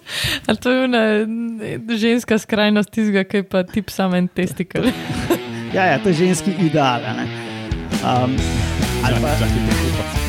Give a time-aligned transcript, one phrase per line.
[0.46, 1.02] Ali to je ona
[1.96, 4.90] ženska skrajnost tistega, ki je pa tip samo en testikel.
[5.72, 7.00] Ja, ja, to je ženski ideal.
[7.00, 7.24] a ne.
[8.04, 8.36] Um,
[9.04, 10.22] ali pa, Čakaj, tako pa.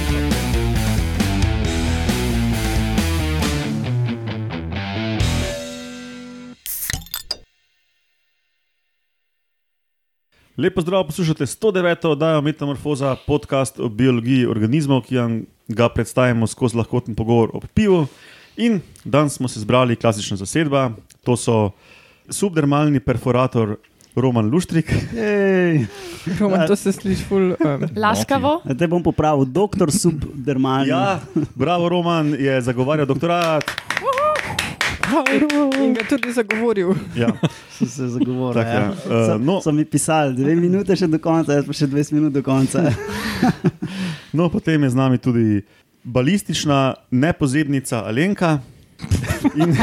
[10.58, 12.08] Lepo zdrav, poslušate 109.
[12.08, 18.06] oddajo Metamorfoza, podcast o biologiji organizmov, ki vam ga predstavimo skozi lahkoten pogovor o pivu.
[18.58, 20.92] In danes smo se zbrali klasična zasedba,
[21.24, 21.72] to so
[22.30, 23.76] subdermalni perforator
[24.16, 25.86] Roman Luštrik, ej,
[26.40, 27.42] Roman, to se sliši ful.
[27.42, 28.62] Um, Laskavo.
[28.80, 30.90] te bom popravil, doktor subdermalni.
[30.90, 31.20] ja,
[31.56, 33.64] bravo Roman, je zagovarjal doktorat.
[35.84, 36.94] in ga tudi zagovoril.
[37.16, 37.30] Ja.
[37.70, 38.64] sem se zagovoril.
[38.64, 38.92] Tako, ja.
[38.92, 39.62] Eh, so, no.
[39.62, 42.86] so mi pisali dve minute še do konca, jaz pa še 20 minut do konca.
[44.34, 45.62] No, potem je z nami tudi
[46.04, 46.80] balistična
[47.12, 48.60] nepozebnica Alenka
[49.56, 49.76] in,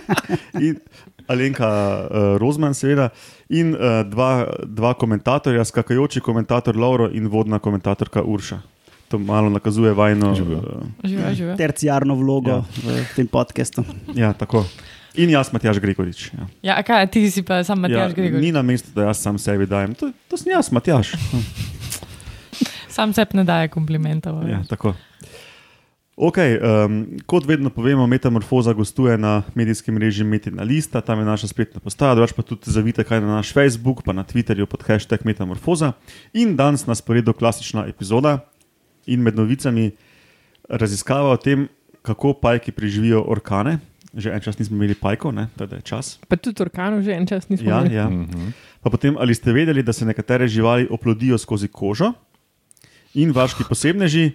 [0.66, 0.76] in
[1.26, 1.68] Alenka
[2.00, 3.08] uh, Rozman, seveda,
[3.48, 4.30] in uh, dva,
[4.64, 8.58] dva komentatorja, skakajoči komentator Lauro in vodna komentatorka Urša.
[9.08, 10.34] To malo nakazuje vajno.
[10.34, 10.58] Živijo.
[10.58, 11.56] Uh, Živijo, živijo.
[11.56, 12.62] Terciarno vlogo Ja.
[12.82, 13.84] v tem podkastu.
[14.14, 14.64] ja, tako.
[15.14, 16.30] In jaz, Matjaš Gregorič.
[16.32, 16.46] Ja.
[16.62, 18.40] Ja, a kaj, ti si pa sam Matjaž Ja, Gregor.
[18.40, 19.92] ni na mestu, da jaz sam sebi dajem.
[19.94, 21.12] To, to sem jaz, Matjaš.
[22.88, 24.40] Sam sebi ne daje komplimentov.
[24.48, 24.94] Ja, tako.
[26.16, 31.48] Okay, um, kot vedno povemo, Metamorfoza gostuje na medijskem mreži Metina Lista, tam je naša
[31.48, 35.24] spletna postaja, drugače pa tudi zavite kaj na naš Facebook, pa na Twitterju pod hashtag
[35.24, 35.92] Metamorfoza.
[36.32, 38.38] In danes nas poredo klasična epizoda
[39.06, 39.90] in med novicami
[40.68, 41.68] raziskava o tem,
[42.02, 43.78] kako pajki preživijo orkane.
[44.12, 45.48] Že en čas nismo imeli pajkov, ne?
[45.56, 46.18] teda je čas.
[46.28, 47.94] Pa tudi Orkanov že en čas nismo Ja, imeli.
[47.96, 48.10] ja.
[48.84, 52.12] Pa potem, ali ste vedeli, da se nekatere živali oplodijo skozi kožo
[53.14, 54.32] in vaški posebneži,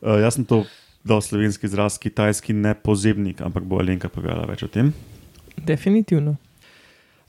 [0.00, 0.64] uh, jaz sem to
[1.04, 4.92] dal slovenski izraz, kitajski nepozebnik, ampak bo Alenka povedala več o tem.
[5.56, 6.36] Definitivno.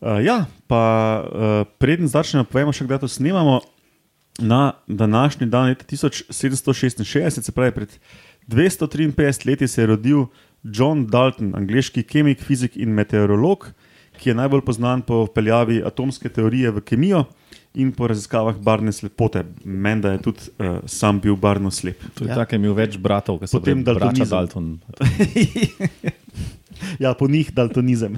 [0.02, 0.84] Uh, ja, pa
[1.22, 3.62] uh, preden začnemo, povemo še, kdaj to snemamo.
[4.42, 7.98] Na današnji dan, leta 1766, se pravi pred
[8.50, 10.24] 253 leti, se je rodil
[10.64, 13.68] John Dalton, angliški kemik, fizik in meteorolog,
[14.18, 17.26] ki je najbolj znan po vpeljavi atomske teorije v kemijo
[17.74, 19.44] in po raziskavah barvne slepote.
[19.64, 22.02] Menda je tudi uh, sam bil barvno slep.
[22.14, 22.36] To je Ja.
[22.36, 24.28] tako, imel več bratov, kot so Potem daltonizem.
[24.30, 24.80] Dalton.
[27.00, 28.16] Ja, po njih daltonizem.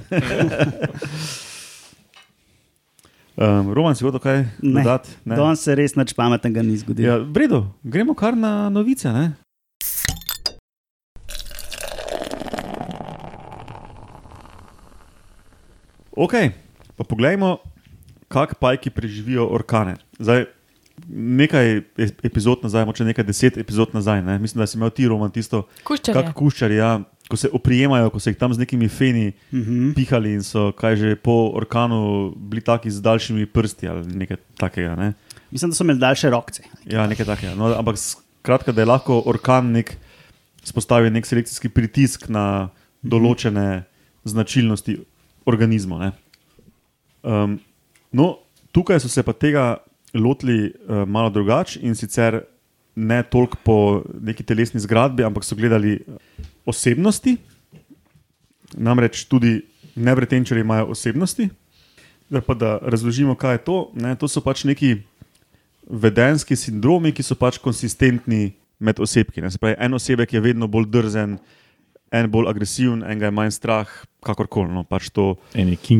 [3.36, 4.80] um, Roman, si hotel kaj Ne.
[4.80, 5.10] dodati?
[5.22, 7.04] Danes se res nič pametnega ni zgodilo.
[7.06, 9.12] Ja, v redu, gremo kar na novice.
[9.12, 9.34] Ne?
[16.14, 16.34] Ok,
[16.94, 17.58] pa poglejmo,
[18.28, 19.96] kako pajki preživijo orkane.
[20.18, 20.44] Zdaj,
[21.08, 21.82] nekaj e-
[22.22, 24.38] epizod nazaj, moče nekaj deset epizod nazaj, ne?
[24.38, 26.14] mislim, da si imel ti roman tisto, Kuščar.
[26.14, 29.92] kako kuščari, ja, ko se oprijemajo, ko so jih tam z nekimi feni Mhm.
[29.92, 31.98] pihali in so, kaj že po orkanu,
[32.32, 34.96] bili taki z daljšimi prsti ali nekaj takega.
[34.96, 35.12] Ne?
[35.50, 36.62] Mislim, da so imeli daljše rokce.
[36.86, 37.54] Ja, nekaj takega.
[37.54, 39.96] No, ampak skratka, da je lahko orkan nek,
[40.64, 42.68] spostavil nek selekcijski pritisk na
[43.02, 43.82] določene
[44.24, 44.98] značilnosti
[45.44, 45.98] organizmov.
[46.00, 46.12] ne.
[47.22, 47.58] Um,
[48.14, 48.38] no,
[48.72, 49.76] tukaj so se pa tega
[50.14, 52.40] lotili uh, malo drugače in sicer
[52.94, 53.76] ne toliko po
[54.20, 55.98] neki telesni zgradbi, ampak so gledali
[56.66, 57.36] osebnosti.
[58.74, 59.60] Namreč tudi
[59.94, 61.48] nevretenčari imajo osebnosti.
[62.30, 63.78] Zdaj pa da razložimo, kaj je to.
[63.94, 64.96] Ne, to so pač neki
[65.90, 69.42] vedenski sindromi, ki so pač konsistentni med osebki.
[69.42, 69.50] Ne.
[69.50, 71.36] Se pravi, en osebek je vedno bolj drzen,
[72.14, 73.90] en bolj agresiven, en ga je manj strah,
[74.24, 74.70] kakorkoli.
[74.72, 75.34] No, pač to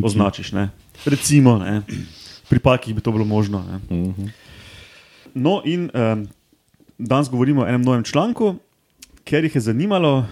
[0.01, 0.53] označiš.
[0.55, 0.69] Ne.
[1.05, 1.81] Recimo, ne.
[2.49, 3.63] pri pakih bi to bilo možno.
[3.67, 3.77] Ne.
[3.91, 4.29] Mhm.
[5.35, 6.27] No, in um,
[6.97, 8.53] danes govorimo o enem novem članku,
[9.27, 10.23] ker jih je zanimalo,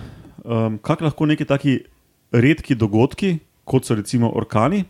[0.45, 1.73] um, kako lahko neki taki
[2.31, 4.85] redki dogodki, kot so recimo orkani,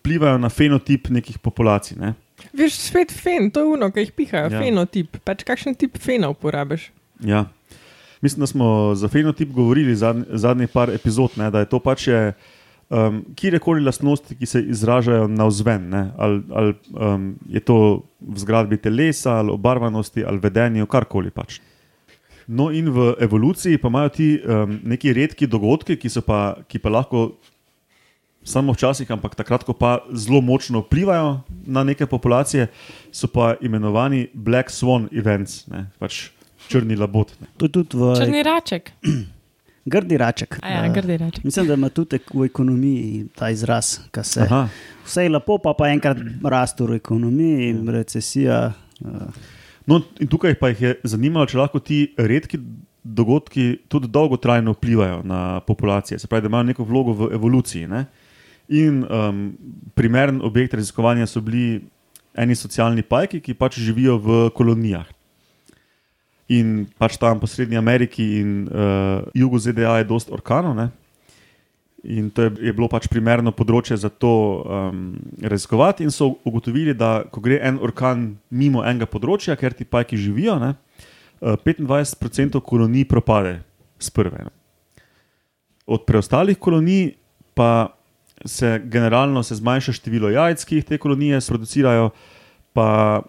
[0.00, 1.96] vplivajo na fenotip nekih populacij.
[2.00, 2.12] Ne.
[2.56, 4.58] Veš, svet fen, to je uno, ki jih pihajo, Ja.
[4.58, 4.60] ja.
[4.60, 5.16] fenotip.
[5.24, 6.90] Pač kakšen tip fena uporabiš?
[7.24, 7.46] Ja.
[8.20, 12.08] Mislim, da smo za fenotip govorili zadnji, zadnji par epizod, ne, da je to pač
[12.08, 12.32] je,
[12.90, 15.88] um, kjerkoli lastnosti, ki se izražajo navzven.
[15.88, 21.60] Ne, ali ali um, je to v zgradbi telesa, ali obarvanosti, ali vedenju, karkoli pač.
[22.46, 26.90] No, in v evoluciji pa imajo ti um, neki redki dogodki, ki, pa, ki pa
[26.90, 27.30] lahko
[28.42, 32.66] samo včasih, ampak takrat, ko pa zelo močno vplivajo na neke populacije,
[33.12, 36.30] so pa imenovani Black Swan events, ne, pač
[36.70, 37.34] črni labod.
[37.42, 37.50] Ne.
[37.58, 38.92] To je tudi v Črni raček.
[39.90, 40.58] grdi raček.
[40.62, 41.44] A ja, Eh, grdi raček.
[41.44, 44.68] Mislim, da ima tudi v ekonomiji ta izraz, ki se Aha.
[45.04, 48.72] vse je lepo, pa, pa enkrat raste v ekonomiji in recesija.
[49.00, 49.10] Uh,
[49.86, 52.60] No, in tukaj pa jih je zanimalo, če lahko ti redki
[53.02, 57.88] dogodki tudi dolgotrajno vplivajo na populacije, se pravi, da imajo neko vlogo v evoluciji.
[57.88, 58.04] Ne?
[58.68, 59.40] In um,
[59.94, 61.80] primeren objekt raziskovanja so bili
[62.38, 65.08] eni socialni pajki, ki pač živijo v kolonijah.
[66.50, 70.74] In pač tam po Srednji Ameriki in uh, jugu ZDA je dosta orkanov.
[70.74, 70.88] Ne?
[72.02, 75.12] In to je, je bilo pač primerno področje za to um,
[75.44, 80.16] raziskovati, in so ugotovili, da ko gre en orkan mimo enega področja, ker ti pajki
[80.18, 80.72] živijo, ne,
[81.44, 83.58] uh, 25% kolonij propade
[84.00, 84.48] z prve.
[84.48, 84.54] Ne.
[85.90, 87.18] Od preostalih kolonij
[87.54, 87.92] pa
[88.48, 92.10] se generalno se zmanjša število jajc, ki jih te kolonije producirajo,
[92.72, 93.20] pa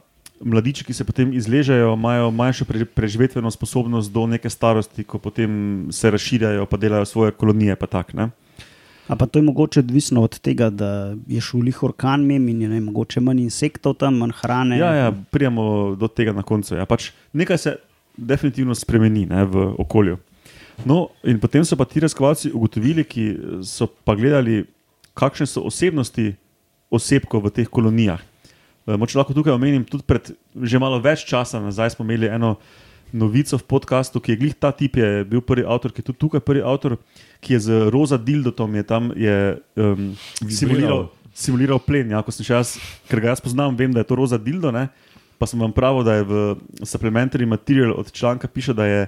[0.43, 5.87] mladiči, ki se potem izležejo, imajo manjšo pre, preživetveno sposobnost do neke starosti, ko potem
[5.91, 7.75] se razširjajo, pa delajo svoje kolonije.
[7.75, 8.29] Pa tak, ne.
[9.07, 12.61] A pa to je mogoče odvisno od tega, da je šel lih orkan mem in
[12.61, 14.77] je ne, mogoče manj insektov tam, manj hrane.
[14.79, 16.75] Ja, ja, prijemo do tega na koncu.
[16.75, 16.85] Ja.
[16.85, 17.75] Pač nekaj se
[18.17, 20.17] definitivno spremeni ne, v okolju.
[20.85, 23.25] No, in potem so pa ti raziskovalci ugotovili, ki
[23.67, 24.63] so pa gledali,
[25.13, 26.31] kakšne so osebnosti
[26.91, 28.23] osebkov v teh kolonijah.
[28.87, 32.55] Eh, Moče lahko tukaj omenim, tudi pred že malo več časa nazaj smo imeli eno
[33.13, 36.19] novico v podkastu, ki je glih ta tip, je bil prvi avtor, ki je tudi
[36.23, 36.95] tukaj prvi avtor,
[37.43, 39.35] ki je z roza dildotom je tam je,
[39.75, 40.13] um,
[40.47, 42.15] simuliral, simuliral plen.
[42.15, 42.77] Ja, ko sem še jaz,
[43.11, 44.71] ker ga jaz poznam, vem, da je to roza dildo.
[44.71, 44.87] Ne?
[45.35, 46.39] Pa sem vam pravil, da je v
[46.87, 49.01] supplementary material od članka piše, da je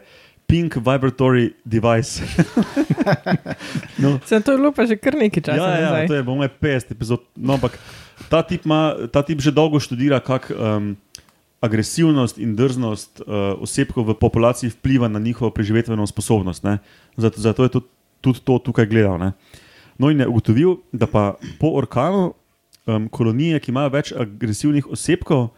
[0.53, 2.21] pink vibratory device.
[4.03, 5.57] no, Sem to je bilo pa že kar nekaj časa.
[5.57, 6.05] ja, ja, nazaj.
[6.05, 7.25] to je bomo 50 epizod.
[7.33, 7.81] No, ampak
[8.29, 10.93] ta tip, ima, ta tip že dolgo študira, kako um,
[11.57, 16.61] agresivnost in drznost uh, osebkov v populaciji vpliva na njihovo preživetveno sposobnost.
[16.61, 16.77] ne.
[17.17, 17.89] Zato, zato je tudi,
[18.21, 19.17] tudi to tukaj gledal.
[19.17, 19.33] Ne.
[19.97, 22.37] No, in je ugotovil, da pa po orkanu
[22.85, 25.49] um, kolonije, ki imajo več agresivnih osebkov,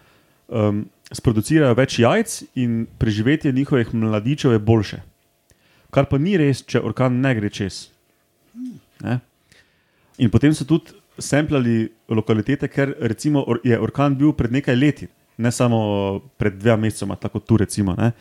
[0.47, 5.01] um, sproducirajo več jajc in preživetje njihovih mladičev je boljše.
[5.93, 7.89] Kar pa ni res, če orkan ne gre čez.
[9.03, 9.19] Ne?
[10.17, 15.07] In potem so tudi semplali lokalitete, ker recimo or- je orkan bil pred nekaj leti,
[15.37, 17.95] ne samo pred dvema mesecema, tako tu recimo.
[17.95, 18.11] Ne?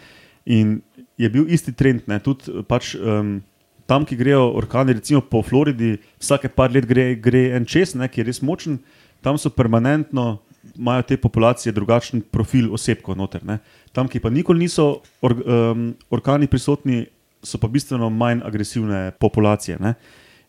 [0.47, 0.81] In
[1.19, 3.43] je bil isti trend, tudi pač, um,
[3.87, 8.09] tam, ki grejo orkani, recimo po Floridi, vsake par let gre, gre en čez, ne?
[8.09, 8.79] ki je res močen,
[9.23, 10.41] tam so permanentno.
[10.75, 13.45] Imajo te populacije drugačen profil osebkov noter.
[13.45, 13.59] Ne.
[13.93, 17.05] Tam, ki pa nikoli niso or, um, orkani prisotni,
[17.45, 19.79] so pa bistveno manj agresivne populacije.
[19.81, 19.95] Ne.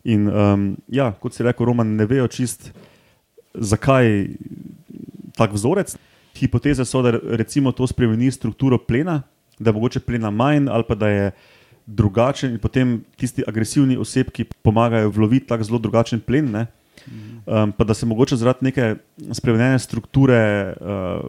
[0.04, 2.70] In um, ja, kot si rekel, Roman, ne vejo čist,
[3.54, 4.28] zakaj
[5.36, 5.96] tak vzorec.
[6.36, 9.22] Hipoteze so, da recimo to spremeni strukturo plena,
[9.58, 11.30] da je mogoče plena manj ali pa da je
[11.86, 16.50] drugačen in potem tisti agresivni osebki pomagajo vloviti tako zelo drugačen plen.
[16.50, 16.66] Ne?
[17.46, 18.94] Um, pa da se mogoče zaradi neke
[19.32, 20.40] spremenjene strukture
[20.80, 21.28] uh,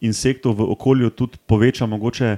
[0.00, 2.36] insektov v okolju tudi poveča mogoče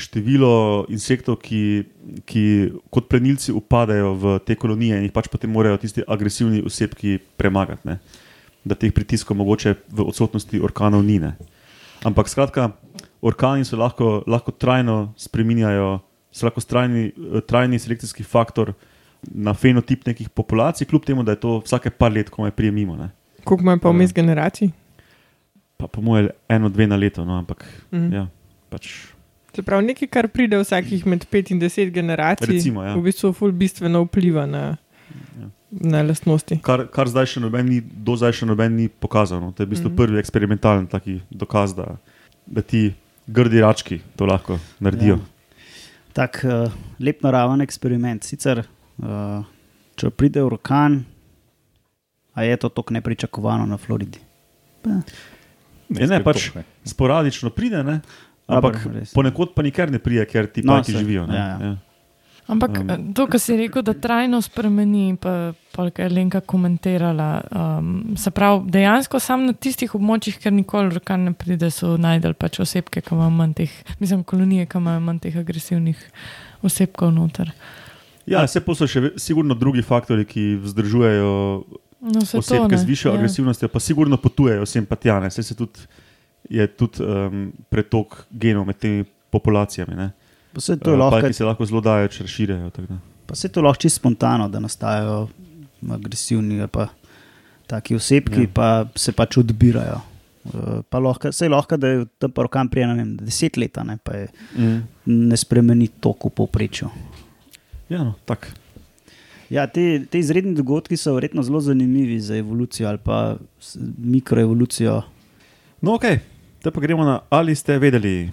[0.00, 1.84] število insektov, ki,
[2.24, 2.44] ki
[2.92, 7.88] kot plenilci upadajo v te kolonije in jih pač potem morajo tisti agresivni osebki premagati.
[7.88, 7.98] Ne?
[8.64, 11.18] Da teh pritiskov mogoče v odsotnosti orkanov ni.
[11.20, 11.34] Ne?
[12.06, 12.70] Ampak skratka,
[13.20, 15.98] orkani se lahko, lahko trajno spreminjajo,
[16.32, 17.10] so lahko trajni,
[17.48, 18.72] trajni selekcijski faktor
[19.24, 22.70] na fenotip nekih populacij, kljub temu, da je to vsake par let, ko me prije
[22.72, 22.96] mimo.
[22.96, 23.10] Ne?
[23.44, 24.70] Koliko ima pa vmes generacij?
[25.76, 28.12] Pa po mojem, eno, dve na leto, no, ampak Mhm.
[28.12, 28.26] ja,
[28.68, 28.88] pač,
[29.52, 32.94] Se pravi, nekaj, kar pride vsakih med 5 in 10 generacij, Recimo, ja.
[32.94, 34.76] v bistvu ful bistveno vpliva na,
[35.40, 35.48] Ja.
[35.70, 36.60] na lastnosti.
[36.62, 39.40] kar, kar zdaj še noben ni, do zdaj še noben ni pokazal.
[39.40, 39.50] No.
[39.52, 39.96] To je v bistvu Mhm.
[39.96, 41.96] prvi eksperimentalen taki dokaz, da,
[42.46, 42.94] da ti
[43.26, 45.14] grdi rački to lahko naredijo.
[45.14, 45.24] Ja.
[46.12, 48.22] Tak uh, lep naraven eksperiment.
[48.24, 48.62] Sicer,
[49.02, 49.44] uh,
[49.96, 51.00] če pride orkan,
[52.34, 54.18] a je to tako nepričakovano na Floridi.
[54.86, 56.50] Ja, ne, pač
[56.86, 58.00] sporadično pride, ne?
[58.50, 59.12] ampak Dobro, res.
[59.14, 61.26] ponekod pa nikar ne pride, ker ti No, pajki živijo.
[61.26, 61.36] Ne?
[61.36, 61.66] ja, ja.
[61.66, 61.76] Ja.
[62.50, 63.12] Ampak Um.
[63.14, 67.28] to, kar si rekel, da trajno spremeni, pa, pa kar je Lenka komentirala.
[67.54, 72.34] Um, se pravi, dejansko sam na tistih območjih, ker nikoli orkan ne pride, so najdel
[72.34, 76.02] pač osebke, ki imajo manj teh, mislim, kolonije, ki imajo manj teh agresivnih
[76.66, 77.52] osebkov noter.
[78.30, 81.30] Ja, se pa so še sigurno drugi faktori, ki vzdržujejo
[82.02, 82.78] No, se to, osebke ne.
[82.78, 83.14] z višjo Ja.
[83.14, 85.18] agresivnostjo, pa sigurno potujejo sem pa tja.
[85.28, 85.80] Saj se tudi,
[86.48, 89.94] je tudi um, pretok genov med temi populacijami.
[89.94, 90.10] ne.
[90.50, 92.70] Pa se to Eh, lahko, Pajki se lahko zelo dajo, razširjajo.
[92.70, 92.98] tako da.
[93.26, 95.28] pa se to lahko čisto spontano, da nastajajo
[95.88, 96.88] agresivni ali pa
[97.66, 98.48] taki osebki, Ja.
[98.54, 100.00] pa se pač odbirajo.
[100.46, 103.76] Eh, Pa lahko, sej lahko, da je tam pa orkan prije ne vem, deset let,
[103.76, 104.82] a ne, pa je, Mm.
[105.06, 106.88] ne spremeni toliko v povprečju.
[107.90, 108.46] Ja, no, tak.
[109.50, 113.36] Ja, te, te izredni dogodki so verjetno zelo zanimivi za evolucijo ali pa
[113.98, 115.02] mikroevolucijo.
[115.80, 116.04] No, ok,
[116.62, 118.30] te pa gremo na ali ste vedeli.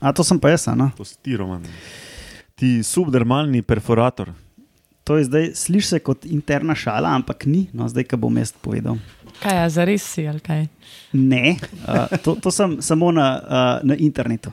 [0.00, 0.90] A to sem pa jaz, ne?
[0.98, 1.62] To si ti, Roman.
[2.58, 4.32] Ti subdermalni perforator.
[5.06, 8.50] To je zdaj, sliši se kot interna šala, ampak ni, no zdaj, kaj bom jaz
[8.58, 8.98] povedal.
[9.42, 10.66] Kaj je, zares si ali kaj?
[11.12, 11.56] Ne,
[11.88, 14.52] uh, to, to sem samo na, uh, na internetu.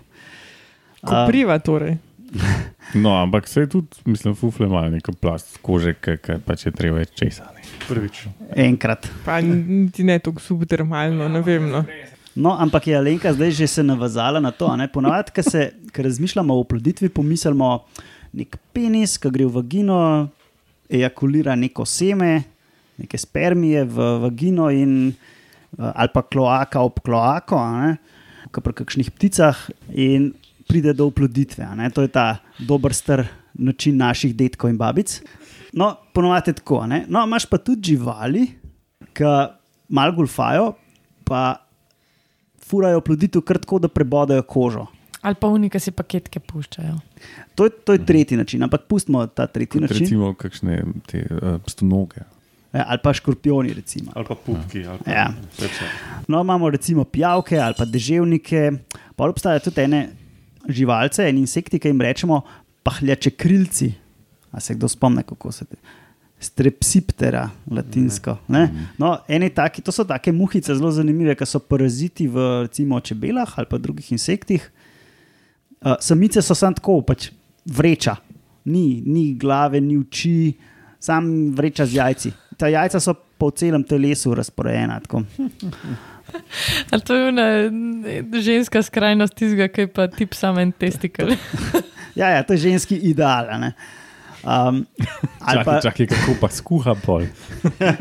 [1.04, 1.98] Kopriva torej.
[2.94, 7.14] No, ampak se tudi, mislim, fufle imajo neko plast kože, ki pač je treba več
[7.18, 7.48] česa.
[7.88, 8.26] Prvič.
[8.60, 9.08] Enkrat.
[9.26, 11.70] Pa niti ne tako subtermalno, ne vem.
[11.72, 11.82] No.
[12.36, 14.68] No, ampak je Alenka zdaj že se navezala na to.
[14.68, 14.88] a ne.
[14.88, 17.86] Ponavadi, ko se ko razmišljamo o oploditvi, pomislimo
[18.34, 20.30] nek penis, ki gre v vagino,
[20.90, 22.44] ejakulira neko seme,
[22.98, 27.98] neke spermije v vagino in, eh, ali pa kloaka ob kloako, a ne,
[28.52, 29.58] kot pri kakšnih pticah,
[29.90, 30.34] in
[30.68, 31.64] pride do oploditve.
[31.64, 31.90] a ne.
[31.90, 35.22] To je ta dober star način naših detkov in babic.
[35.74, 36.80] No, ponovadi je tako.
[36.80, 37.06] a ne.
[37.10, 38.48] No, imaš pa tudi živali,
[39.14, 39.24] ki
[39.90, 40.74] malo golfajo,
[41.26, 41.56] pa
[42.64, 44.86] furajo oploditev kar tako, da prebodajo kožo.
[45.22, 46.98] Ali pa unika si paketke puščajo.
[47.56, 50.00] To je, to je tretji način, ampak pustimo ta tretji Kot način.
[50.00, 52.26] recimo kakšne te uh, stonoge.
[52.74, 53.74] Ja, ali pa škorpioni.
[53.74, 54.12] Recimo.
[54.16, 54.86] Ali pa pupki.
[54.88, 55.34] Ali pa, Ja.
[56.28, 58.72] No, imamo recimo pijavke ali pa deževnike.
[59.16, 60.08] Pa obstajajo tudi ene
[60.70, 62.42] živalce, en insekti, ki jim rečemo
[62.84, 63.94] pahljače krilci.
[64.52, 65.78] A se kdo spomne, kako se te.
[66.40, 68.38] Strepsiptera, latinsko.
[68.48, 68.90] Ne?
[68.98, 73.54] No, eni taki, to so take muhice, zelo zanimive, ki so paraziti v recimo čebelah
[73.56, 74.66] ali pa drugih insektih.
[75.84, 77.30] Uh, samice so samo tako, pač
[77.66, 78.16] vreča,
[78.66, 80.54] ni, ni glave, ni oči,
[81.00, 82.32] sam vreča z jajci.
[82.64, 85.02] Ta jajca so po celem telesu razporejena.
[85.04, 85.24] Tako.
[86.92, 87.48] Ali to je ena
[88.40, 91.36] ženska skrajnost tistega, ki je pa tip samo en testikel.
[92.16, 93.50] Ja, ja, to je ženski ideal.
[93.50, 93.74] a ne.
[94.44, 94.86] Um,
[95.40, 97.26] Čakaj, pa, čakaj, kako pa skuha pol.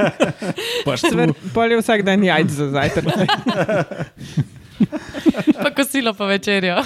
[1.01, 3.09] Sver, pol je vsak dan jajc za zajtrk.
[5.63, 6.83] pa kosilo pa večerjo.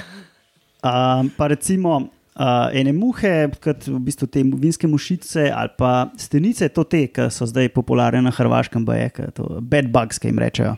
[0.85, 6.69] um, pa recimo uh, ene muhe, kot v bistvu te vinske mušice ali pa stenice,
[6.69, 10.77] to te, ki so zdaj popularne na Hrvaškem, bajek, to bad bugs, ki jim rečejo.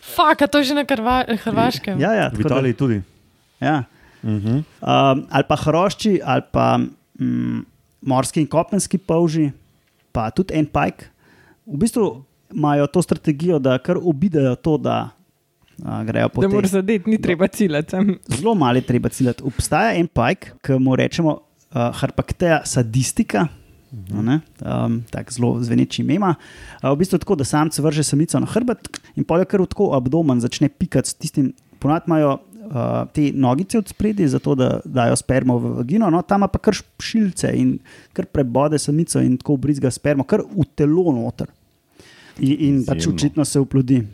[0.00, 2.00] Fak, to je že na Hrva Hrvaškem.
[2.00, 2.98] Ja, ja, V tako da- Italiji tudi.
[3.60, 3.84] Ja.
[4.24, 4.64] Mhm.
[4.84, 7.60] Um, ali pa hrošči, ali pa mm,
[8.02, 9.50] morski in kopenski polži,
[10.12, 11.06] pa tudi en pajk.
[11.66, 15.10] V bistvu imajo to strategijo, da kar obidejo to, da
[16.04, 17.96] grejo po Da tej moraš zadeti, ni treba ciljati.
[18.28, 19.42] zelo malo je treba ciljati.
[19.46, 23.46] Obstaja en pajk, ki mu rečemo uh, Harpakteja sadistika.
[23.90, 26.18] Um, tako zelo zveneči ime.
[26.18, 29.90] Uh, v bistvu tako, da samec vrže samico na hrbet in polje kar v tako
[29.96, 31.52] abdomen začne pikati s tistim.
[31.80, 32.36] Ponad imajo
[32.70, 36.76] uh, te nogice od spredi, zato da dajo spermo v vagino, no, tam pa kar
[37.02, 37.78] šilce in
[38.12, 41.50] kar prebode samico in tako brizga spermo, kar v telo noter.
[42.38, 44.04] In, in pač očitno se uplodi.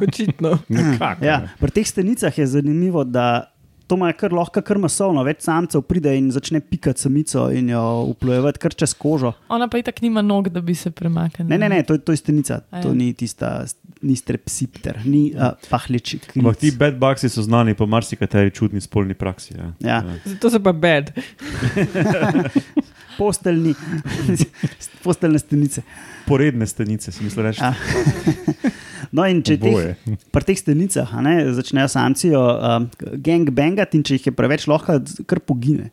[0.00, 0.58] Očitno.
[0.70, 1.24] nekako.
[1.24, 3.50] Ja, pri teh stenicah je zanimivo, da
[3.86, 5.22] to ima kar lahko kar masovno.
[5.22, 9.34] Več samcev pride in začne pikati samico in jo uplojevati kar čez kožo.
[9.48, 11.48] Ona pa itak nima nog, da bi se premaknila.
[11.48, 12.94] Ne, ne, ne, to, je- to je stenica, A to ja.
[12.94, 13.66] ni tista,
[14.00, 16.18] ni strepsipter, ni uh, pahliči.
[16.34, 19.54] Ampak ti bad bugs so znani po marsikateri čudni spolni praksi.
[19.54, 19.68] Ja.
[19.80, 20.02] Ja.
[20.24, 21.12] Zato so pa bed.
[23.14, 23.74] Posteljni,
[25.04, 25.82] posteljne stenice.
[26.26, 27.60] Poredne stenice, si mislil reči.
[29.14, 30.18] No, in če teh, Oboje.
[30.34, 32.88] pri teh stenicah a ne, začnejo samci um,
[33.22, 34.98] gangbangati, in če jih je preveč, lahko
[35.30, 35.92] kar pogine.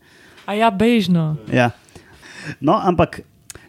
[0.50, 1.36] A ja, bežno.
[1.54, 1.70] Ja.
[2.58, 3.20] No, ampak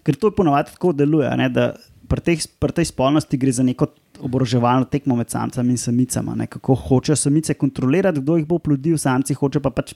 [0.02, 1.76] ker to ponovadi tako deluje, a ne, da
[2.10, 3.92] pri, teh, pri tej spolnosti gre za neko
[4.26, 6.38] oboroževalno tekmo med samcami in samicami.
[6.42, 9.94] ne, Kako hočejo samice kontrolirati, kdo jih bo oplodil, samci hoče pa pač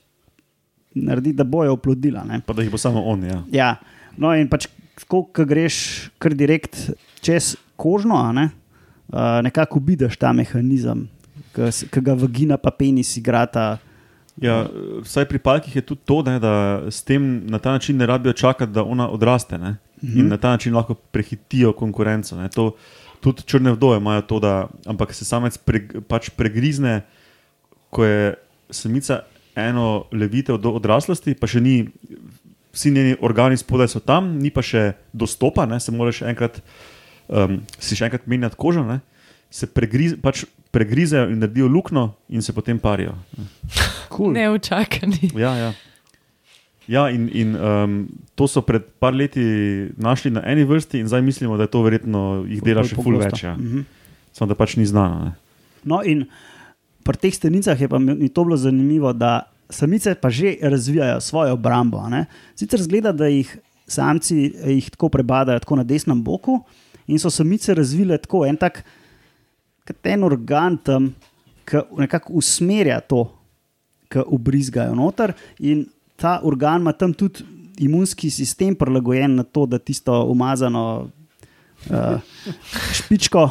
[0.93, 2.23] narediti, da bojo oplodila.
[2.29, 2.41] Ne.
[2.45, 3.25] Pa da jih bo samo on.
[3.25, 3.41] Ja.
[3.51, 3.71] Ja.
[4.17, 4.69] No, in pač,
[5.09, 6.89] ko greš kar direkt
[7.25, 8.49] čez kožno, a ne,
[9.13, 11.07] uh, nekako vidiš ta mehanizem,
[11.53, 13.77] ki ga vagina pa penis igrata.
[14.41, 14.67] Ja,
[15.01, 18.33] vsaj pri palkih je tudi to, ne, da s tem na ta način ne rabijo
[18.33, 19.57] čakati, da ona odraste.
[19.57, 20.19] Ne, Mhm.
[20.19, 22.35] in na ta način lahko prehitijo konkurenco.
[22.35, 22.75] Ne, to,
[23.19, 27.01] tudi črne vdove imajo to, da ampak se samec pre, pač pregrizne,
[27.89, 28.35] ko je
[28.69, 29.23] samica
[29.55, 31.87] eno levitev do odraslosti, pa še ni,
[32.73, 36.61] vsi njeni organi spodaj so tam, ni pa še dostopa, ne, se moraš enkrat,
[37.27, 38.83] um, si še enkrat menjati kožo.
[38.87, 38.99] Ne,
[39.49, 43.15] se pregriz, pač pregrizejo in naredijo luknjo, in se potem parijo.
[44.11, 44.33] Cool.
[44.35, 45.31] Neučakani.
[45.35, 45.73] Ja, ja.
[46.87, 47.97] ja in, in um,
[48.35, 49.43] to so pred par leti
[49.97, 53.19] našli na eni vrsti, in zdaj mislimo, da je to verjetno jih dela še ful
[53.21, 53.43] več.
[53.43, 53.55] Ja.
[53.55, 53.87] Mhm.
[54.35, 55.29] Samo da pač ni znano.
[55.29, 55.35] Ne.
[55.87, 56.27] No, in
[57.07, 61.55] pri teh stenicah je pa mi to bilo zanimivo, da samice pa že razvijajo svojo
[61.55, 61.97] obrambo.
[61.99, 62.25] a ne.
[62.55, 63.49] Sicer zgleda, da jih
[63.87, 66.59] samci jih tako prebadajo tako na desnem boku,
[67.07, 68.83] in so samice razvile tako en tak
[69.87, 71.13] kot en organ tam,
[71.65, 73.25] ki nekako usmerja to,
[74.09, 75.31] ki ubrizgajo noter.
[75.59, 75.85] In
[76.15, 77.43] ta organ ima tam tudi
[77.79, 81.09] imunski sistem prilagojen na to, da tisto umazano
[81.89, 82.19] uh,
[82.93, 83.49] špičko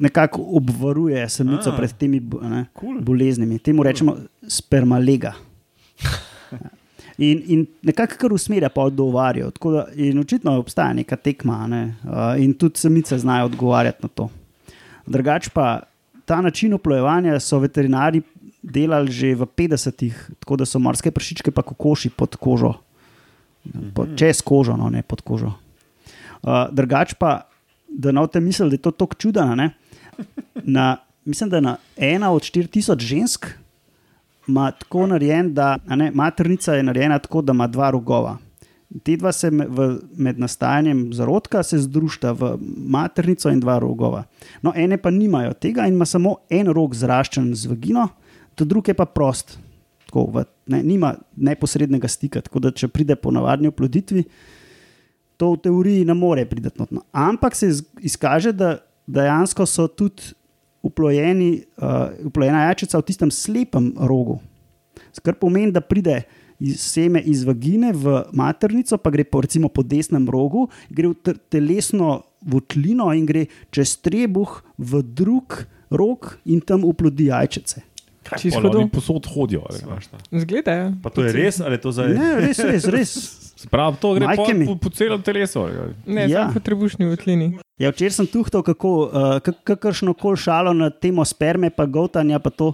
[0.00, 1.76] nekako obvaruje samico A.
[1.76, 3.00] pred temi bo- ne, Cool.
[3.00, 3.58] boleznimi.
[3.58, 5.32] Temu rečemo spermalega.
[7.18, 8.90] In, in nekako kar usmerja pa.
[9.50, 11.94] Tako da- In očitno obstaja neka tekma, ne?
[12.04, 14.30] uh, in tudi samice znajo odgovarjati na to.
[15.06, 15.80] Drugač pa
[16.24, 18.22] ta način oplojevanja so veterinari
[18.62, 22.74] delali že v 50-ih, tako da so morske pršičke pa kokoši pod kožo,
[23.94, 25.52] pod, čez kožo, no ne pod kožo.
[26.42, 27.42] Uh, drugač pa,
[27.88, 29.54] da ne boste mislili, da je to tako čudno.
[29.54, 29.70] ne,
[30.54, 33.46] Na, mislim, da na ena od 4000 žensk
[34.48, 38.38] ima tako narejen, da ne, maternica je narejena tako, da ima dva rogova.
[39.02, 44.24] Te dva se v, med nastajanjem zarodka združita v maternico in dva rogova.
[44.62, 48.08] No, ene pa nimajo tega in ima samo en rog zraščen z vagino,
[48.54, 49.58] to druge je pa prost.
[50.06, 54.26] Tako, v, ne, nima neposrednega stika, tako da če pride po navadni oploditvi,
[55.40, 56.68] to v teoriji ne more priti.
[57.12, 60.34] Ampak se iz- izkaže, da dejansko so tudi
[60.82, 61.86] uplojeni, uh,
[62.24, 64.40] uplojena jajčica v tistem slepem rogu.
[65.18, 66.22] Kar pomeni, da pride
[66.58, 71.16] iz seme iz vagine v maternico, pa gre po, recimo po desnem rogu, gre v
[71.16, 74.46] te- telesno votlino in gre čez trebuh
[74.76, 77.82] v drug rog in tam uplodi jajčice.
[78.32, 78.78] Čisto Pol hudo.
[78.78, 79.62] oni posod hodijo.
[79.62, 80.06] ali kaj?
[80.32, 80.86] Zgleda, ja.
[81.02, 82.14] Pa to je res ali je to zdaj?
[82.14, 83.10] Ne, res, res, res.
[83.52, 84.64] Se pravi, to gre mi.
[84.64, 85.58] po, po celem telesu.
[85.60, 85.90] ali kaj?
[86.06, 86.26] Ne, Ja.
[86.28, 86.40] ja.
[86.40, 87.58] samo po trebušni votlini.
[87.82, 92.50] Ja, včeraj sem tuhtal, kako uh, kakršno koli šalo na temo sperme, pa gotanja, pa
[92.50, 92.72] to.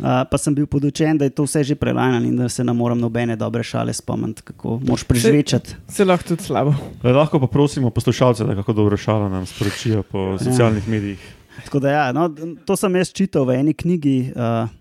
[0.00, 2.72] Uh, pa sem bil podučen, da je to vse že prelajano in da se ne
[2.72, 5.74] morem nobene dobre šale spomniti, kako moš prežvečati.
[5.88, 6.72] Se lahko tudi slabo.
[7.02, 11.26] Le, lahko pa prosimo poslušalce, da kako dobro šalo nam sporočijo po socialnih medijih.
[11.64, 12.30] Tako da, ja, no,
[12.64, 14.72] to sem jaz čital v eni knjigi, uh,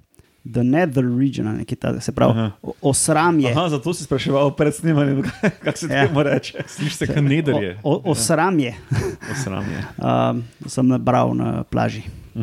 [0.50, 2.52] The Nether Region, ali nekaj takega, se pravi, Aha.
[2.82, 3.52] osramje.
[3.52, 5.22] Aha, zato si spraševal pred snemanjem,
[5.64, 6.08] kako se Ja.
[6.08, 6.64] temu reče.
[6.68, 7.78] Slišiš se, kaj nederje.
[7.84, 8.74] O, o, osramje
[9.32, 9.84] Osramje.
[9.98, 12.02] um, sem nabral na plaži.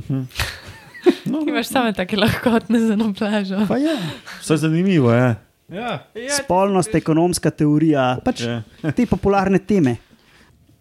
[1.48, 3.58] Imaš same take lahkotne za na plažo.
[3.68, 3.96] Pa ja.
[4.40, 5.34] Vse zanimivo je.
[5.68, 6.06] Ja.
[6.36, 8.62] Spolnost, ekonomska teorija, pač Je.
[8.92, 9.96] te popularne teme.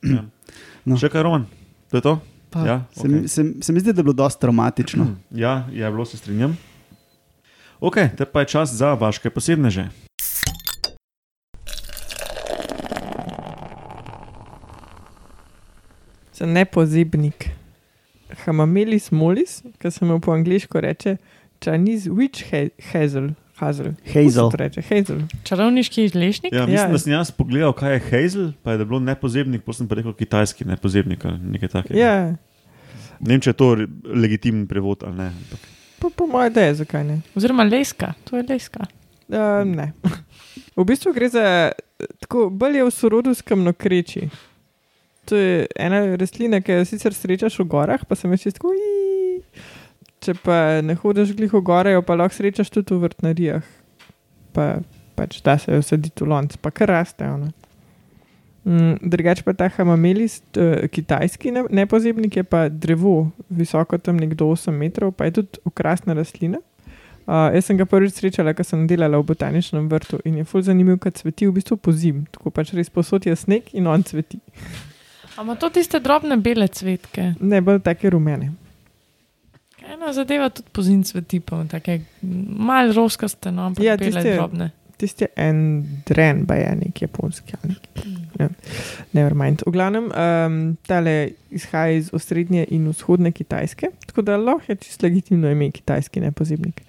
[0.86, 0.94] No.
[0.94, 1.48] Še kaj, Roman?
[1.90, 2.12] To je to?
[2.48, 2.62] Pa.
[2.62, 3.28] Ja, Se, mi- okay.
[3.28, 5.08] se, se mi zdi, da je bilo dosta traumatično.
[5.36, 6.54] ja, je bilo, se strinjam.
[7.86, 9.90] Ok, te pa je čas za vaše posebneže.
[16.32, 17.50] Sem nepozibnik.
[18.46, 21.18] Hamamelis molis, ki se mu po angliško reče
[21.62, 23.30] Chinese witch ha- hazel.
[23.56, 23.94] Hazel.
[24.06, 24.50] Hazel.
[24.52, 24.82] Reče?
[24.84, 25.22] Hazel.
[25.44, 26.54] Čarovniški lešnik?
[26.54, 26.88] Ja, mislim, Ja.
[26.88, 29.96] da sem jaz pogledal, kaj je Hazel, pa je da bilo nepozebnik, potem sem pa
[29.96, 32.00] rekel kitajski nepozebnik ali nekaj takega.
[32.00, 32.36] Ja,
[33.20, 33.68] Ne vem, če je to
[34.06, 35.28] legitimen prevod ali ne.
[35.30, 37.22] ampak- po, po mojem, da je, zakaj ne.
[37.36, 38.88] Oziroma leska, to je leska.
[39.28, 39.94] Uh, ne.
[40.76, 41.72] V bistvu gre za
[42.20, 44.28] tako, bolj je v sorodu s kamnokreči.
[45.26, 48.74] To je ena rastlina, ki jo sicer srečaš v gorah, pa sem več tako.
[48.76, 49.42] "Ii."
[50.22, 53.66] Če pa ne hodiš glih v gore, jo pa lahko srečaš tudi v vrtnarijah.
[54.54, 54.82] Pa,
[55.16, 57.26] pač da se jo saditi v lonc, pa kar raste.
[57.26, 57.52] ono.
[58.66, 63.12] Mm, drugače pa ta hamamelis, t- eh, kitajski ne- nepozebnik je pa drevo,
[63.48, 66.58] visoko tam nekdo 8 metrov, pa je tudi okrasna rastlina.
[67.28, 70.62] Uh, jaz sem ga prvič srečala, ko sem delala v botaničnem vrtu in je ful
[70.62, 72.26] zanimiv, ker cveti v bistvu po zim.
[72.28, 74.38] Tako pač res posod je sneg in on cveti.
[75.36, 77.34] Ampak to tiste drobne bele cvetke.
[77.40, 78.52] Ne bolj take rumene.
[79.86, 81.98] Ena zadeva tudi po zim cveti, pa tako
[82.60, 84.72] malo roskaste, no, ampak Ja, bele tiste- drobne.
[84.96, 85.58] Tisti en
[86.06, 87.54] dren, pa je nek japonski.
[87.60, 87.76] ali.
[88.40, 88.50] Ja.
[89.14, 89.64] Nevermind.
[89.66, 95.06] V glavnem, um, tale izhaja iz osrednje in vzhodne Kitajske, tako da lahko je čisto
[95.06, 96.82] legitimno ime kitajski nepozibnik.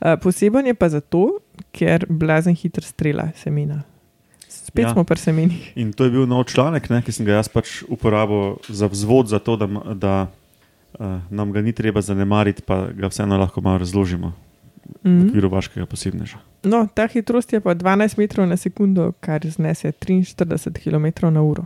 [0.00, 1.38] Uh, poseben je pa zato,
[1.72, 3.82] ker blazen hitro strela semena.
[4.48, 4.92] Spet Ja.
[4.92, 5.72] smo pri semenih.
[5.76, 9.28] In to je bil nov članek, ne, ki sem ga jaz pač uporabil za vzvod,
[9.28, 10.14] za to, da, da
[10.98, 14.32] uh, nam ga ni treba zanemariti, pa ga vseeno lahko malo razložimo
[14.96, 15.28] v Mm.
[15.28, 16.38] okviru vašega posebneža.
[16.64, 21.64] No, ta hitrost je pa 12 metrov na sekundo, kar znese 43 km na uro.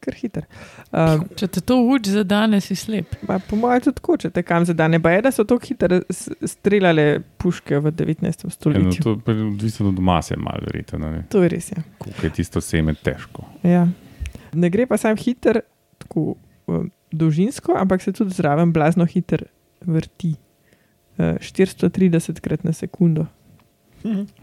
[0.00, 0.46] Kar hiter.
[0.90, 3.06] Um, Če te to uči za danes, si slep.
[3.24, 4.98] pa po mojem je tudi tako, če te kam zadane.
[4.98, 6.00] Pa je, da so tako hitro
[6.42, 7.04] streljale
[7.38, 8.26] puške v 19.
[8.40, 9.02] Eno, stoletju.
[9.04, 10.98] to je odvisno od mase, malo verjetno.
[11.00, 11.22] ne.
[11.28, 11.70] To je res.
[11.70, 11.82] Ja.
[11.98, 13.44] Koliko je tisto seme težko.
[13.62, 13.86] Ja.
[14.52, 15.60] Ne gre pa sam hiter,
[15.98, 16.34] tako
[17.12, 19.44] dolžinsko, ampak se tudi zraven blazno hiter
[19.80, 20.34] vrti.
[21.18, 23.26] Uh, 430 krat na sekundo.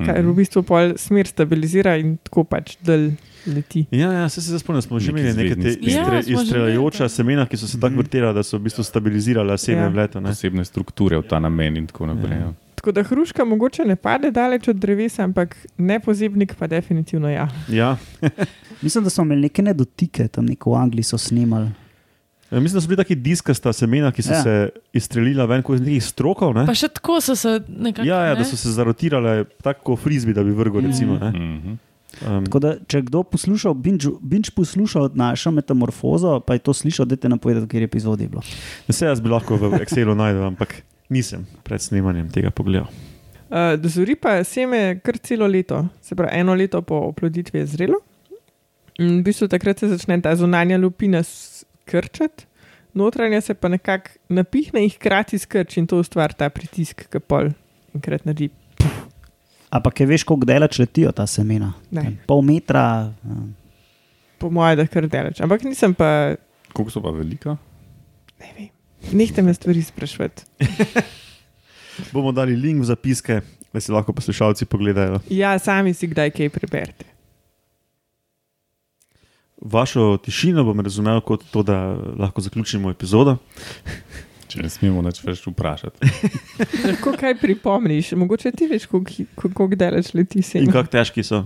[0.05, 3.09] kar v bistvu pol smer stabilizira in tako pač del
[3.43, 3.81] leti.
[3.91, 7.43] Ja, ja se, se spomnim, smo že imeli neke te Ja, izstre, že izstreljajoča semena,
[7.45, 9.89] ki so se tako vrtela, da so v bistvu stabilizirala seme Ja.
[9.89, 10.21] v leto.
[10.23, 10.31] Ne?
[10.31, 12.37] Posebne strukture v ta namen in tako naprej.
[12.39, 12.47] Ja.
[12.47, 12.53] Ja.
[12.79, 17.49] Tako da hruška mogoče ne pade daleč od drevesa, ampak nepozebnik pa definitivno ja.
[17.67, 17.97] Ja.
[18.83, 21.67] Mislim, da smo imeli neke nedotike, tam neko v Angliji so snimali.
[22.51, 24.43] Ja, Mislim, da so bili taki diskasta semena, ki so Ja.
[24.43, 26.53] se izstrelila ven iz nekih strokov.
[26.55, 26.65] Ne?
[26.65, 28.07] Pa še tako so se nekako.
[28.07, 28.39] Ja, ja, ne?
[28.39, 30.81] da so se zarotirale tako kot frizbi, da bi vrgel.
[30.81, 31.29] Recimo, ne.
[31.29, 31.77] Mhm.
[32.27, 37.05] um, Tako da, če kdo poslušal, binge, binge poslušal našo metamorfozo, pa je to slišal,
[37.05, 38.41] dajte nam povedati, kje je epizodi bilo.
[38.87, 42.89] Vse jaz bi lahko v Excelu najdel, ampak nisem pred snemanjem tega pogledal.
[43.49, 47.97] Uh, dozori pa seme kar celo leto, se pravi eno leto po oploditvi je zrelo.
[48.99, 51.21] In v bistvu takrat se začne ta zunanja lupina
[51.89, 52.45] s- krčati,
[52.93, 57.49] notranja se pa nekako napihne in hkrati skrči in to ustvari ta pritisk, ki pol
[57.93, 58.49] enkrat naredi.
[59.69, 61.73] Ampak, veš, koliko delač letijo ta semena?
[61.91, 62.17] Ne.
[62.25, 63.13] Pol metra.
[63.23, 63.55] um,
[64.39, 65.41] Po mojem, da kar daleč.
[65.41, 66.35] Ampak nisem pa,
[66.73, 67.57] Koliko so pa velika?
[68.39, 68.69] ne vem,
[69.11, 70.45] nehte me stvari sprašvati.
[72.13, 75.19] Bomo dali link v zapiske, da si lahko poslušalci pogledajo.
[75.29, 77.05] Ja, sami si kdaj kaj preberete.
[79.61, 83.37] Vašo tišino bom razumel kot to, da lahko zaključimo epizodo.
[84.49, 86.09] Če ne smemo več več vprašati.
[86.87, 90.71] Lahko kaj pripomniš, mogoče ti veš, koliko daleč leti In seme.
[90.73, 91.43] kako težki so,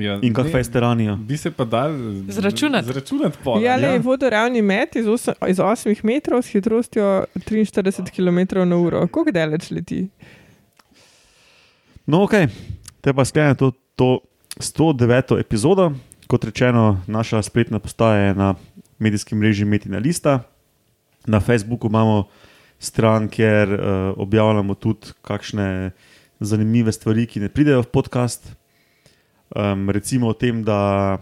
[0.00, 1.16] Ja, in kako ne, fejsteranijo.
[1.16, 1.92] Bi se pa dal
[2.28, 2.86] Zračunati.
[2.86, 3.60] Zračunati pol.
[3.62, 3.88] Ja, ne?
[3.88, 9.06] le vodoravni met iz, osem, iz 8 metrov s hitrostjo 43 km na uro.
[9.08, 10.06] Koliko daleč leti?
[12.06, 12.32] No, ok,
[13.00, 14.10] te pa sklenemo to, to
[14.56, 15.36] 109.
[15.40, 15.92] epizodo.
[16.30, 18.54] Kot rečeno, naša spletna postaja je na
[18.98, 20.42] medijskem mreži Metina Lista.
[21.26, 22.28] Na Facebooku imamo
[22.78, 23.80] stran, kjer uh,
[24.16, 25.90] objavljamo tudi kakšne
[26.40, 28.52] zanimive stvari, ki ne pridejo v podcast.
[29.56, 31.18] Um, recimo o tem, da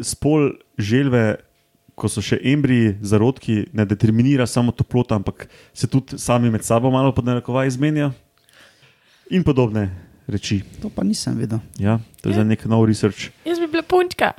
[0.00, 1.36] spol želve,
[1.94, 5.44] ko so še embriji, zarodki, ne determinira samo toplota, ampak
[5.76, 8.14] se tudi sami med sabo malo podnarekovaj izmenijo
[9.28, 9.90] in podobne
[10.28, 10.62] reči.
[10.82, 11.58] To pa nisem videl.
[11.78, 13.30] Ja, to je za nek nov research.
[13.44, 14.32] Jaz bi bila punčka.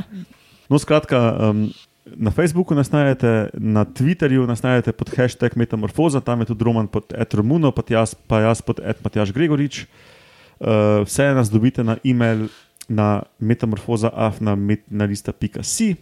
[0.69, 1.69] No, skratka, um,
[2.06, 6.88] na Facebooku nas najdete, na Twitterju nas najdete pod hashtag Metamorfoza, tam je tudi Roman
[6.88, 9.86] pod Etromuno, pa jaz, pa jaz pod Matjaš Gregorič.
[10.60, 10.67] Uh,
[11.04, 12.48] vse nas dobite na e-mail
[12.88, 15.95] na metamorfoza.afna.si.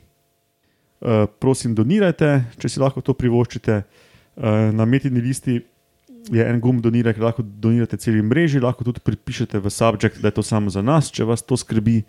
[1.04, 3.84] Uh, prosim, donirajte, če si lahko to privoščite.
[4.34, 5.62] Uh, na metini listi
[6.32, 10.32] je en gumb doniraj, ki lahko donirate celi mreži, lahko tudi pripišete v subjekt, da
[10.32, 12.04] je to samo za nas, če vas to skrbi.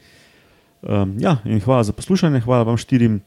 [0.84, 3.22] Um, ja, in hvala za poslušanje, hvala vam štirim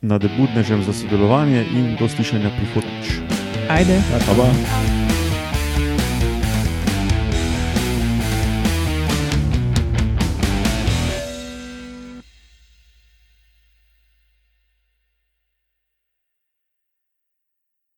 [0.00, 3.20] na debutnežem za sodelovanje in do slišanja prihodnjič.
[3.68, 4.00] Ajde.
[4.26, 4.93] Pa pa.